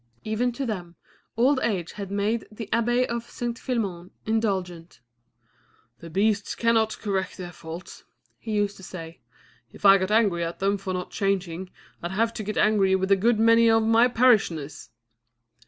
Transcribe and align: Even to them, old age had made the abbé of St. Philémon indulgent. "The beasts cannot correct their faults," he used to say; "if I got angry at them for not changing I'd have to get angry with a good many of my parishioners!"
Even 0.23 0.51
to 0.53 0.65
them, 0.65 0.95
old 1.37 1.59
age 1.61 1.91
had 1.91 2.09
made 2.09 2.47
the 2.51 2.67
abbé 2.73 3.05
of 3.05 3.29
St. 3.29 3.55
Philémon 3.59 4.09
indulgent. 4.25 4.99
"The 5.99 6.09
beasts 6.09 6.55
cannot 6.55 6.97
correct 6.97 7.37
their 7.37 7.51
faults," 7.51 8.03
he 8.39 8.51
used 8.51 8.77
to 8.77 8.83
say; 8.83 9.19
"if 9.71 9.85
I 9.85 9.99
got 9.99 10.09
angry 10.09 10.43
at 10.43 10.57
them 10.57 10.79
for 10.79 10.91
not 10.91 11.11
changing 11.11 11.69
I'd 12.01 12.13
have 12.13 12.33
to 12.33 12.43
get 12.43 12.57
angry 12.57 12.95
with 12.95 13.11
a 13.11 13.15
good 13.15 13.37
many 13.39 13.69
of 13.69 13.83
my 13.83 14.07
parishioners!" 14.07 14.89